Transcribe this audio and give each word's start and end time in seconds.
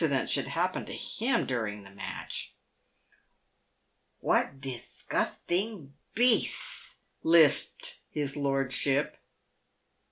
dent 0.07 0.31
should 0.31 0.47
happen 0.47 0.83
to 0.83 0.93
him 0.97 1.45
during 1.45 1.83
the 1.83 1.91
match." 1.91 2.55
What 4.19 4.59
dithguthting 4.59 5.91
beaths," 6.15 6.95
lisped 7.21 7.99
his 8.09 8.35
lordship. 8.35 9.15